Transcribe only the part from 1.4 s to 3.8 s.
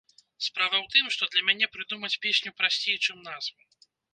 мяне прыдумаць песню прасцей, чым назву.